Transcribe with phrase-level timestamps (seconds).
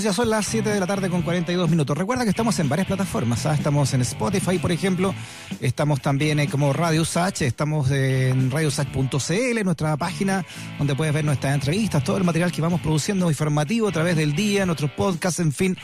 [0.00, 1.98] ya son las 7 de la tarde con 42 minutos.
[1.98, 3.44] Recuerda que estamos en varias plataformas.
[3.46, 3.54] ¿ah?
[3.54, 5.14] Estamos en Spotify, por ejemplo.
[5.60, 7.42] Estamos también eh, como Radio Sach.
[7.42, 10.46] Estamos en radiosach.cl, nuestra página
[10.78, 14.34] donde puedes ver nuestras entrevistas, todo el material que vamos produciendo informativo a través del
[14.34, 15.76] día, nuestros podcasts, en fin.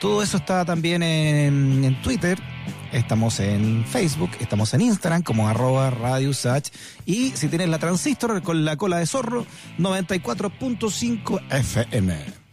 [0.00, 2.38] Todo eso está también en, en Twitter.
[2.92, 6.68] Estamos en Facebook, estamos en Instagram como arroba Radio Sach.
[7.06, 9.46] Y si tienes la transistor con la cola de zorro,
[9.78, 12.43] 94.5 FM.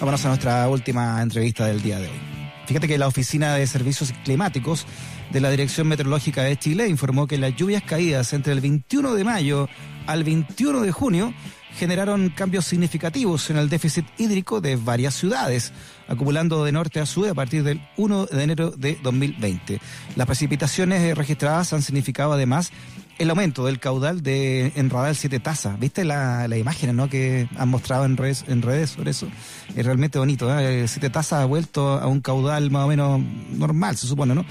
[0.00, 2.20] Vámonos a nuestra última entrevista del día de hoy.
[2.66, 4.86] Fíjate que la Oficina de Servicios Climáticos
[5.30, 9.24] de la Dirección Meteorológica de Chile informó que las lluvias caídas entre el 21 de
[9.24, 9.68] mayo
[10.06, 11.34] al 21 de junio
[11.76, 15.72] generaron cambios significativos en el déficit hídrico de varias ciudades,
[16.08, 19.80] acumulando de norte a sur a partir del 1 de enero de 2020.
[20.16, 22.70] Las precipitaciones registradas han significado además
[23.18, 25.78] el aumento del caudal de Enradal Siete Tazas.
[25.78, 27.08] ¿Viste la, la imagen ¿no?
[27.08, 29.28] que han mostrado en redes, en redes sobre eso?
[29.76, 30.56] Es realmente bonito.
[30.58, 30.86] ¿eh?
[30.88, 34.44] Siete Tazas ha vuelto a un caudal más o menos normal, se supone, ¿no?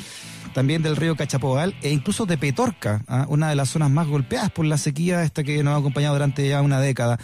[0.54, 3.26] También del río Cachapoal e incluso de Petorca, ¿ah?
[3.28, 6.48] una de las zonas más golpeadas por la sequía esta que nos ha acompañado durante
[6.48, 7.18] ya una década.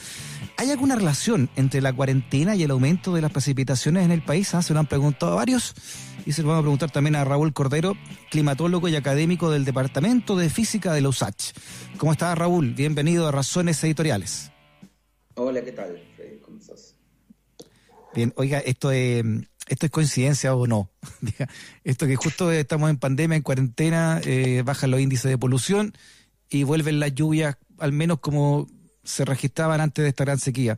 [0.57, 4.53] ¿Hay alguna relación entre la cuarentena y el aumento de las precipitaciones en el país?
[4.55, 4.63] ¿Ah?
[4.63, 5.75] Se lo han preguntado varios
[6.25, 7.95] y se lo vamos a preguntar también a Raúl Cordero,
[8.31, 11.53] climatólogo y académico del Departamento de Física de la USACH.
[11.97, 12.73] ¿Cómo estás, Raúl?
[12.73, 14.51] Bienvenido a Razones Editoriales.
[15.35, 16.01] Hola, ¿qué tal?
[16.43, 16.95] ¿Cómo estás?
[18.13, 19.23] Bien, oiga, esto es,
[19.69, 20.89] esto es coincidencia o no.
[21.83, 25.93] esto que justo estamos en pandemia, en cuarentena, eh, bajan los índices de polución
[26.49, 28.67] y vuelven las lluvias, al menos como
[29.03, 30.77] se registraban antes de esta gran sequía.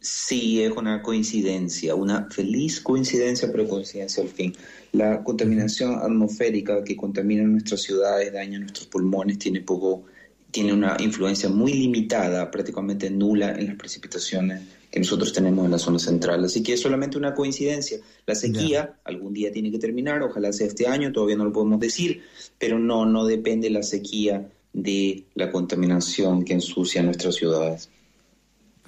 [0.00, 4.54] Sí, es una coincidencia, una feliz coincidencia, pero coincidencia al fin.
[4.92, 10.04] La contaminación atmosférica que contamina nuestras ciudades, daña nuestros pulmones, tiene poco,
[10.50, 15.78] tiene una influencia muy limitada, prácticamente nula en las precipitaciones que nosotros tenemos en la
[15.78, 16.44] zona central.
[16.44, 17.98] Así que es solamente una coincidencia.
[18.26, 21.78] La sequía algún día tiene que terminar, ojalá sea este año, todavía no lo podemos
[21.78, 22.22] decir,
[22.58, 27.90] pero no, no depende la sequía de la contaminación que ensucia nuestras ciudades.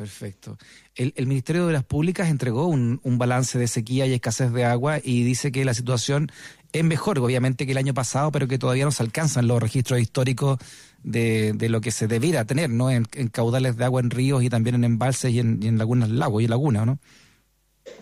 [0.00, 0.56] Perfecto.
[0.94, 5.24] El, Ministerio de las Públicas entregó un, balance de sequía y escasez de agua y
[5.24, 6.32] dice que la situación
[6.72, 10.00] es mejor, obviamente, que el año pasado, pero que todavía no se alcanzan los registros
[10.00, 10.58] históricos
[11.02, 12.90] de, lo que se debiera tener, ¿no?
[12.90, 16.08] En, caudales de agua en ríos y también en embalses y en, y en lagunas,
[16.08, 16.98] lagos y lagunas, ¿no?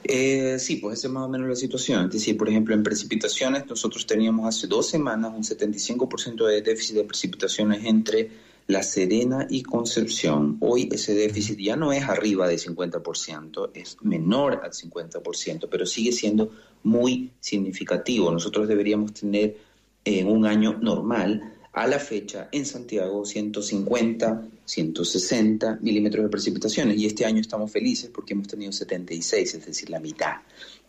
[0.05, 2.07] Eh, sí, pues esa es más o menos la situación.
[2.07, 6.95] Es decir, por ejemplo, en precipitaciones, nosotros teníamos hace dos semanas un 75% de déficit
[6.95, 8.31] de precipitaciones entre
[8.69, 10.59] la Serena y Concepción.
[10.61, 16.13] Hoy ese déficit ya no es arriba del 50%, es menor al 50%, pero sigue
[16.13, 16.51] siendo
[16.83, 18.31] muy significativo.
[18.31, 19.57] Nosotros deberíamos tener
[20.05, 27.07] en un año normal a la fecha en Santiago 150, 160 milímetros de precipitaciones y
[27.07, 30.37] este año estamos felices porque hemos tenido 76, es decir, la mitad.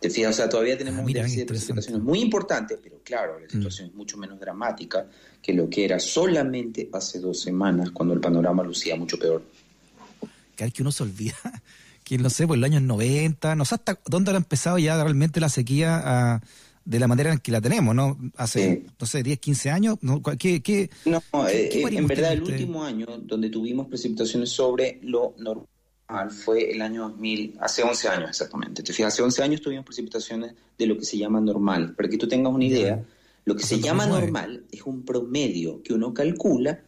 [0.00, 3.38] Te fijas, o sea, todavía tenemos ah, un déficit de precipitaciones muy importante, pero claro,
[3.38, 3.50] la mm.
[3.50, 5.06] situación es mucho menos dramática
[5.40, 9.42] que lo que era solamente hace dos semanas cuando el panorama lucía mucho peor.
[10.56, 11.36] Que que uno se olvida
[12.04, 15.38] que no sé, por los años 90, no sé hasta dónde ha empezado ya realmente
[15.38, 16.42] la sequía a
[16.84, 18.18] de la manera en que la tenemos, ¿no?
[18.36, 19.98] Hace, no sé, 10, 15 años.
[20.00, 20.22] ¿no?
[20.22, 25.66] ¿Qué, qué, no, eh, en verdad el último año donde tuvimos precipitaciones sobre lo normal
[26.30, 28.82] fue el año 2000, hace 11 años exactamente.
[28.82, 31.94] Te fijas, hace 11 años tuvimos precipitaciones de lo que se llama normal.
[31.94, 33.04] Para que tú tengas una idea,
[33.44, 36.80] lo que se llama normal es un promedio que uno calcula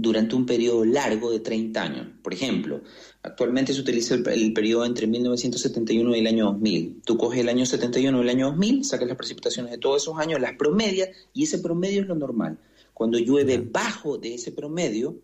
[0.00, 2.06] durante un periodo largo de 30 años.
[2.22, 2.80] Por ejemplo,
[3.22, 7.02] actualmente se utiliza el, periodo entre 1971 y el año 2000.
[7.04, 10.18] Tú coges el año 71 y el año 2000, sacas las precipitaciones de todos esos
[10.18, 12.58] años, las promedias, y ese promedio es lo normal.
[12.94, 15.16] Cuando llueve bajo de ese promedio,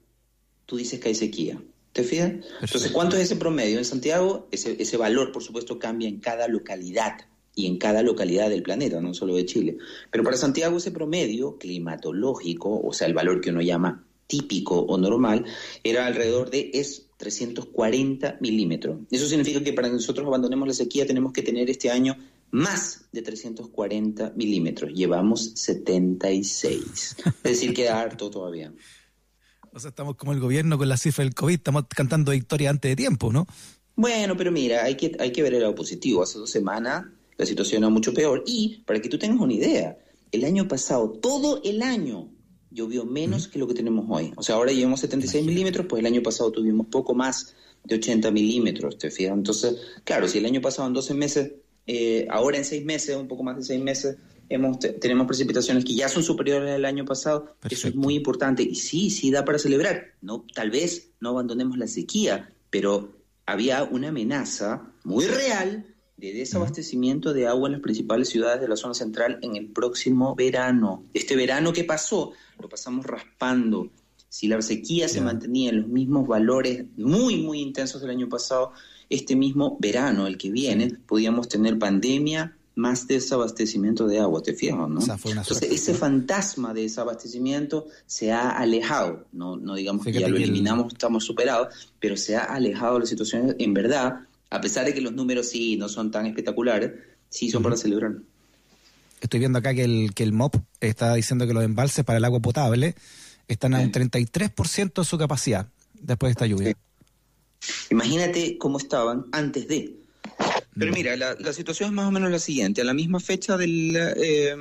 [0.67, 1.63] tú dices que hay sequía.
[1.93, 2.33] ¿Te fijas?
[2.61, 3.79] Entonces, ¿cuánto es ese promedio?
[3.79, 7.21] En Santiago, ese, ese valor, por supuesto, cambia en cada localidad
[7.55, 9.79] y en cada localidad del planeta, no solo de Chile.
[10.11, 14.99] Pero para Santiago ese promedio climatológico, o sea, el valor que uno llama típico o
[14.99, 15.45] normal
[15.85, 19.01] era alrededor de es 340 milímetros.
[19.11, 22.17] Eso significa que para que nosotros abandonemos la sequía tenemos que tener este año
[22.51, 24.93] más de 340 milímetros.
[24.93, 27.17] Llevamos 76.
[27.25, 28.73] Es decir, queda harto todavía.
[29.73, 32.91] O sea, estamos como el gobierno con la cifra del COVID, estamos cantando victoria antes
[32.91, 33.47] de tiempo, ¿no?
[33.95, 36.23] Bueno, pero mira, hay que, hay que ver el lado positivo.
[36.23, 37.07] Hace dos semanas
[37.37, 38.43] la situación era mucho peor.
[38.47, 39.99] Y para que tú tengas una idea,
[40.33, 42.31] el año pasado, todo el año,
[42.77, 44.33] llovió menos que lo que tenemos hoy.
[44.37, 48.31] O sea, ahora llevamos 76 milímetros, pues el año pasado tuvimos poco más de 80
[48.31, 49.33] milímetros, ¿te fijas?
[49.33, 51.53] Entonces, claro, si el año pasado en 12 meses,
[51.87, 54.17] eh, ahora en 6 meses, un poco más de 6 meses,
[54.51, 58.63] hemos, tenemos precipitaciones que ya son superiores al año pasado, eso es muy importante.
[58.63, 60.15] Y sí, sí da para celebrar.
[60.21, 67.35] No, tal vez no abandonemos la sequía, pero había una amenaza muy real de desabastecimiento
[67.35, 71.05] de agua en las principales ciudades de la zona central en el próximo verano.
[71.13, 73.91] Este verano que pasó, lo pasamos raspando.
[74.29, 78.73] Si la sequía se mantenía en los mismos valores muy, muy intensos del año pasado,
[79.11, 84.77] este mismo verano, el que viene, podíamos tener pandemia más desabastecimiento de agua, ¿te fijas,
[84.77, 85.01] no?
[85.01, 90.93] Entonces, ese fantasma de desabastecimiento se ha alejado, no, no digamos que ya lo eliminamos,
[90.93, 95.01] estamos superados, pero se ha alejado de la situación, en verdad, a pesar de que
[95.01, 96.93] los números sí no son tan espectaculares,
[97.29, 98.17] sí son para celebrar.
[99.21, 102.25] Estoy viendo acá que el, que el MOP está diciendo que los embalses para el
[102.25, 102.95] agua potable
[103.49, 106.77] están a un 33% de su capacidad después de esta lluvia.
[107.91, 109.95] Imagínate cómo estaban antes de.
[110.79, 112.83] Pero mira, la, situación es más o menos la siguiente.
[112.83, 114.55] A la misma fecha del, eh,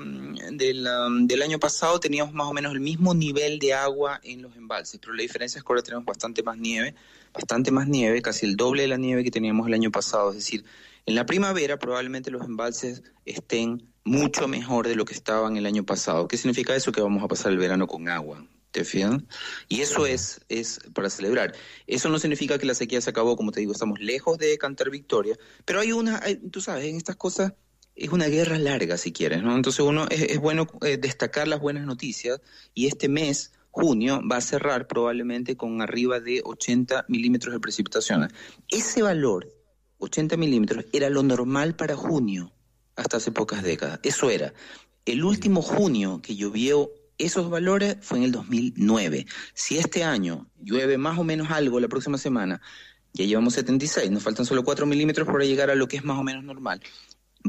[0.52, 5.00] del, año pasado teníamos más o menos el mismo nivel de agua en los embalses,
[5.00, 6.96] pero la diferencia es que ahora tenemos bastante más nieve,
[7.34, 10.30] bastante más nieve, casi el doble de la nieve que teníamos el año pasado.
[10.30, 10.64] Es decir,
[11.06, 15.84] en la primavera probablemente los embalses estén mucho mejor de lo que estaban el año
[15.84, 16.30] pasado.
[16.30, 16.94] ¿Qué significa eso?
[16.94, 18.46] Que vamos a pasar el verano con agua.
[18.76, 18.86] ¿Te
[19.70, 21.54] Y eso es, es para celebrar.
[21.88, 24.90] Eso no significa que la sequía se acabó, como te digo, estamos lejos de cantar
[24.90, 27.54] victoria, pero hay una, tú sabes, en estas cosas
[27.96, 29.56] es una guerra larga, si quieres, ¿no?
[29.56, 32.42] Entonces uno es, bueno eh, destacar las buenas noticias
[32.74, 38.34] y este mes, junio, va a cerrar probablemente con arriba de 80 milímetros de precipitaciones.
[38.68, 39.48] Ese valor,
[40.00, 42.52] 80 milímetros, era lo normal para junio
[42.98, 44.02] hasta hace pocas décadas.
[44.04, 44.54] Eso era.
[45.06, 49.26] El último junio que llovió esos valores fue en el 2009.
[49.54, 52.62] Si este año llueve más o menos algo la próxima semana,
[53.14, 56.20] ya llevamos 76, nos faltan solo 4 milímetros para llegar a lo que es más
[56.20, 56.82] o menos normal.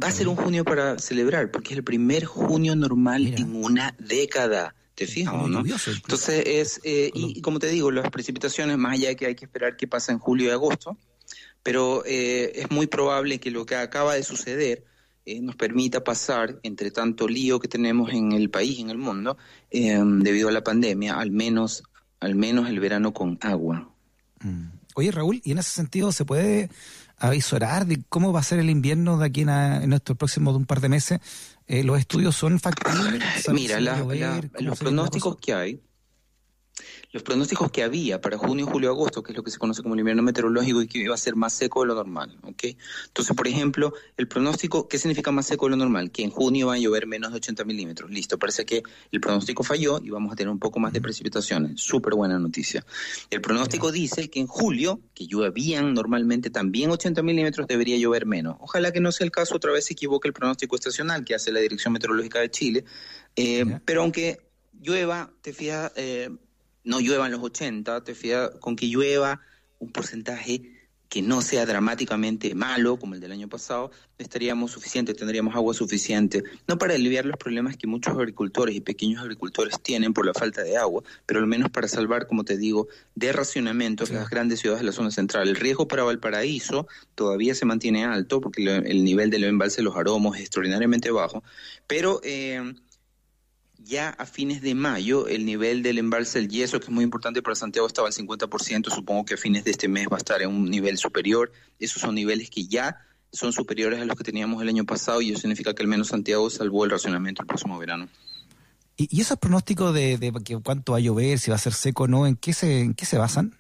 [0.01, 3.95] Va a ser un junio para celebrar, porque es el primer junio normal en una
[3.99, 4.75] década.
[4.95, 5.63] ¿Te fijas no?
[5.63, 9.45] Entonces es, eh, y, como te digo, las precipitaciones, más allá de que hay que
[9.45, 10.97] esperar qué pasa en julio y agosto,
[11.63, 14.85] pero eh, es muy probable que lo que acaba de suceder
[15.27, 19.37] eh, nos permita pasar, entre tanto lío que tenemos en el país, en el mundo,
[19.73, 21.83] eh, debido a la pandemia, al menos,
[22.21, 23.91] al menos el verano con agua.
[24.41, 24.69] Mm.
[24.95, 26.71] Oye, Raúl, y en ese sentido, ¿se puede
[27.19, 30.65] avisorar de cómo va a ser el invierno de aquí en, en nuestro próximo un
[30.65, 31.21] par de meses?
[31.67, 33.21] Eh, ¿Los estudios son factibles?
[33.53, 33.81] Mira,
[34.61, 35.81] los pronósticos que hay
[37.17, 39.95] los pronósticos que había para junio, julio, agosto, que es lo que se conoce como
[39.95, 42.65] el invierno meteorológico y que iba a ser más seco de lo normal, ¿ok?
[43.07, 46.11] Entonces, por ejemplo, el pronóstico, ¿qué significa más seco de lo normal?
[46.11, 48.11] Que en junio va a llover menos de 80 milímetros.
[48.11, 51.81] Listo, parece que el pronóstico falló y vamos a tener un poco más de precipitaciones.
[51.81, 52.85] Súper buena noticia.
[53.31, 58.59] El pronóstico dice que en julio, que llovían normalmente también 80 milímetros, debería llover menos.
[58.61, 61.51] Ojalá que no sea el caso, otra vez se equivoque el pronóstico estacional que hace
[61.51, 62.85] la Dirección Meteorológica de Chile.
[63.37, 64.39] Eh, pero aunque
[64.83, 66.29] llueva, te fijas, eh,
[66.87, 69.41] no llueva en los 80, te fías con que llueva
[69.79, 70.77] un porcentaje
[71.09, 76.43] que no sea dramáticamente malo como el del año pasado, estaríamos suficientes, tendríamos agua suficiente,
[76.67, 80.63] no para aliviar los problemas que muchos agricultores y pequeños agricultores tienen por la falta
[80.63, 84.83] de agua, pero al menos para salvar, como te digo, de racionamiento las grandes ciudades
[84.83, 85.49] de la zona central.
[85.49, 89.97] El riesgo para Valparaíso todavía se mantiene alto porque el nivel del embalse de los
[89.97, 91.43] aromos es extraordinariamente bajo,
[91.87, 92.21] pero...
[92.25, 92.75] Eh,
[93.79, 97.43] ya a fines de mayo el nivel del embalse del yeso, que es muy importante
[97.43, 100.43] para Santiago, estaba al 50%, supongo que a fines de este mes va a estar
[100.43, 101.53] en un nivel superior.
[101.79, 102.99] Esos son niveles que ya
[103.33, 106.09] son superiores a los que teníamos el año pasado y eso significa que al menos
[106.09, 108.09] Santiago salvó el racionamiento el próximo verano.
[108.97, 112.09] ¿Y, esos pronósticos de, de, cuánto va a llover, si va a ser seco o
[112.09, 113.55] no, en qué se, en qué se basan?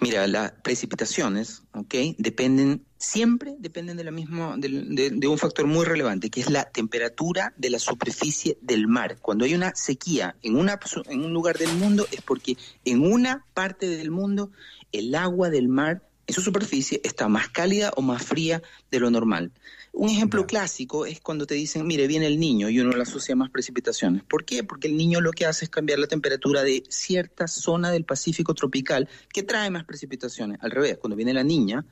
[0.00, 1.94] Mira, las precipitaciones, ¿ok?
[2.18, 7.52] Dependen, siempre dependen de, la misma, de, un factor muy relevante, que es la temperatura
[7.56, 9.18] de la superficie del mar.
[9.20, 13.44] Cuando hay una sequía en, una, en un lugar del mundo es porque en una
[13.54, 14.52] parte del mundo
[14.92, 19.10] el agua del mar en su superficie está más cálida o más fría de lo
[19.10, 19.50] normal.
[19.92, 23.34] Un ejemplo clásico es cuando te dicen, mire, viene el niño y uno le asocia
[23.34, 24.22] más precipitaciones.
[24.24, 24.62] ¿Por qué?
[24.62, 28.52] Porque el niño lo que hace es cambiar la temperatura de cierta zona del Pacífico
[28.52, 30.58] tropical que trae más precipitaciones.
[30.60, 31.86] Al revés, cuando viene la niña,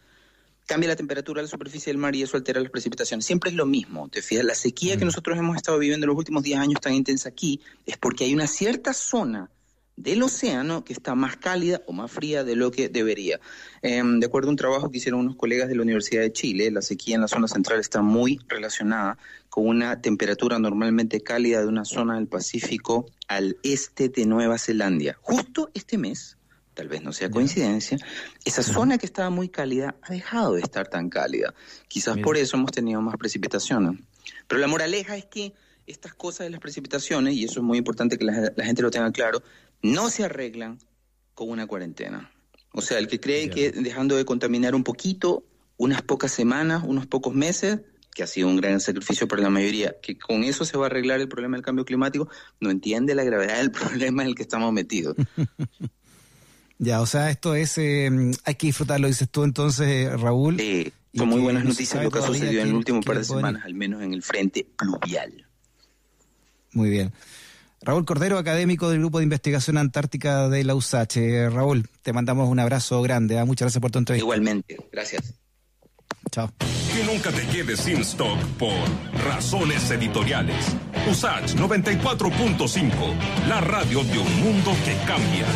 [0.66, 3.24] cambia la temperatura de la superficie del mar y eso altera las precipitaciones.
[3.24, 6.18] Siempre es lo mismo, te fijas, la sequía que nosotros hemos estado viviendo en los
[6.18, 9.50] últimos 10 años tan intensa aquí es porque hay una cierta zona
[9.96, 13.40] del océano que está más cálida o más fría de lo que debería.
[13.82, 16.70] Em, de acuerdo a un trabajo que hicieron unos colegas de la Universidad de Chile,
[16.70, 21.66] la sequía en la zona central está muy relacionada con una temperatura normalmente cálida de
[21.66, 25.16] una zona del Pacífico al este de Nueva Zelanda.
[25.22, 26.36] Justo este mes,
[26.74, 27.96] tal vez no sea coincidencia,
[28.44, 31.54] esa zona que estaba muy cálida ha dejado de estar tan cálida.
[31.88, 33.98] Quizás por eso hemos tenido más precipitaciones.
[34.46, 35.54] Pero la moraleja es que
[35.86, 39.10] estas cosas de las precipitaciones, y eso es muy importante que la gente lo tenga
[39.12, 39.42] claro,
[39.82, 40.78] no se arreglan
[41.34, 42.30] con una cuarentena.
[42.72, 45.44] O sea, el que cree que dejando de contaminar un poquito
[45.76, 47.80] unas pocas semanas, unos pocos meses,
[48.14, 50.88] que ha sido un gran sacrificio para la mayoría, que con eso se va a
[50.88, 52.28] arreglar el problema del cambio climático,
[52.60, 55.16] no entiende la gravedad del problema en el que estamos metidos.
[56.78, 58.10] ya, o sea, esto es, eh,
[58.44, 60.58] hay que disfrutarlo, dices tú entonces, Raúl.
[60.58, 63.64] Sí, con muy buenas noticias lo que ha sucedido en el último par de semanas,
[63.64, 65.46] al menos en el frente pluvial.
[66.72, 67.12] Muy bien.
[67.82, 71.16] Raúl Cordero, académico del Grupo de Investigación Antártica de la USACH.
[71.52, 73.38] Raúl, te mandamos un abrazo grande.
[73.38, 73.44] ¿ah?
[73.44, 74.24] Muchas gracias por tu entrevista.
[74.24, 75.34] Igualmente, gracias.
[76.30, 76.50] Chao.
[76.58, 78.72] Que nunca te quedes sin stock por
[79.24, 80.56] razones editoriales.
[81.10, 82.90] USACH 94.5,
[83.48, 85.46] la radio de un mundo que cambia.